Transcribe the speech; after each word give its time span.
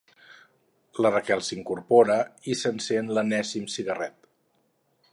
La 1.05 1.11
Raquel 1.15 1.43
s'incorpora 1.49 2.17
i 2.53 2.57
s'encén 2.63 3.15
l'enèsim 3.19 3.71
cigarret. 3.79 4.21